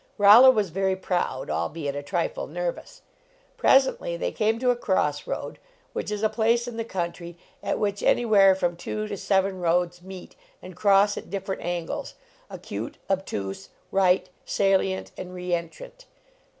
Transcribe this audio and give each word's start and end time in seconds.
Rollo 0.17 0.49
was 0.49 0.71
very 0.71 0.95
proud, 0.95 1.51
albeit 1.51 1.95
a 1.95 2.01
trifle 2.01 2.47
nervous. 2.47 3.03
Presently 3.55 4.17
they 4.17 4.31
came 4.31 4.57
to 4.57 4.71
a 4.71 4.75
cross 4.75 5.27
road, 5.27 5.59
which 5.93 6.09
is 6.09 6.23
a 6.23 6.27
place 6.27 6.67
in 6.67 6.77
the 6.77 6.83
country 6.83 7.37
at 7.61 7.77
which 7.77 8.01
anywhere 8.01 8.55
from 8.55 8.75
two 8.75 9.07
to 9.07 9.15
seven 9.15 9.59
roads 9.59 10.01
meet 10.01 10.35
and 10.59 10.75
cross 10.75 11.19
at 11.19 11.29
different 11.29 11.61
angles, 11.61 12.15
acute, 12.49 12.97
ob 13.11 13.27
tuse, 13.27 13.69
right, 13.91 14.27
salient 14.43 15.11
and 15.19 15.35
re 15.35 15.53
entrant. 15.53 16.07